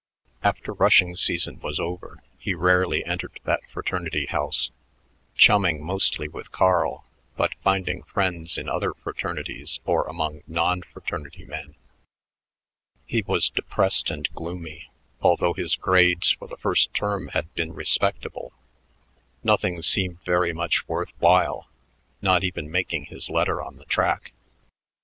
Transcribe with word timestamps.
After 0.41 0.73
rushing 0.73 1.15
season 1.15 1.59
was 1.59 1.79
over, 1.79 2.23
he 2.39 2.55
rarely 2.55 3.05
entered 3.05 3.39
that 3.43 3.61
fraternity 3.71 4.25
house, 4.25 4.71
chumming 5.35 5.85
mostly 5.85 6.27
with 6.27 6.51
Carl, 6.51 7.05
but 7.37 7.53
finding 7.63 8.01
friends 8.01 8.57
in 8.57 8.67
other 8.67 8.95
fraternities 8.95 9.79
or 9.85 10.07
among 10.07 10.41
non 10.47 10.81
fraternity 10.81 11.45
men. 11.45 11.75
He 13.05 13.21
was 13.21 13.51
depressed 13.51 14.09
and 14.09 14.27
gloomy, 14.33 14.89
although 15.21 15.53
his 15.53 15.75
grades 15.75 16.31
for 16.31 16.47
the 16.47 16.57
first 16.57 16.95
term 16.95 17.27
had 17.35 17.53
been 17.53 17.71
respectable. 17.71 18.53
Nothing 19.43 19.83
seemed 19.83 20.19
very 20.23 20.51
much 20.51 20.87
worth 20.89 21.11
while, 21.19 21.67
not 22.23 22.43
even 22.43 22.71
making 22.71 23.05
his 23.05 23.29
letter 23.29 23.61
on 23.61 23.75
the 23.75 23.85
track. 23.85 24.33